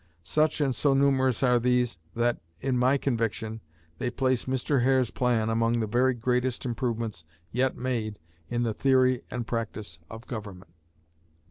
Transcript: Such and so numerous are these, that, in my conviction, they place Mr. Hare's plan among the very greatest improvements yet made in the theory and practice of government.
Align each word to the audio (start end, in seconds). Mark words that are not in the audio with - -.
Such 0.23 0.61
and 0.61 0.73
so 0.73 0.95
numerous 0.95 1.43
are 1.43 1.59
these, 1.59 1.99
that, 2.15 2.39
in 2.59 2.75
my 2.75 2.97
conviction, 2.97 3.61
they 3.99 4.09
place 4.09 4.45
Mr. 4.45 4.81
Hare's 4.81 5.11
plan 5.11 5.47
among 5.47 5.79
the 5.79 5.85
very 5.85 6.15
greatest 6.15 6.65
improvements 6.65 7.23
yet 7.51 7.77
made 7.77 8.17
in 8.49 8.63
the 8.63 8.73
theory 8.73 9.21
and 9.29 9.45
practice 9.45 9.99
of 10.09 10.25
government. 10.25 10.73